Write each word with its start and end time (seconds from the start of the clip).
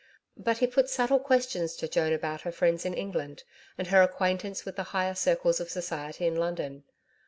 But 0.35 0.57
he 0.57 0.65
put 0.65 0.89
subtle 0.89 1.19
questions 1.19 1.75
to 1.75 1.87
Joan 1.87 2.11
about 2.11 2.41
her 2.41 2.51
friends 2.51 2.85
in 2.85 2.95
England 2.95 3.43
and 3.77 3.89
her 3.89 4.01
acquaintance 4.01 4.65
with 4.65 4.75
the 4.75 4.81
higher 4.97 5.13
circles 5.13 5.59
of 5.59 5.69
society 5.69 6.25
in 6.25 6.35
London. 6.37 6.85